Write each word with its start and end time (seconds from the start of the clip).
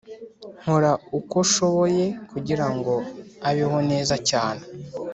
Nkora 0.61 0.91
uko 1.19 1.37
shoboye 1.51 2.05
kugirango 2.31 2.93
abeho 3.49 3.77
neza 3.89 4.15
cyane 4.29 4.63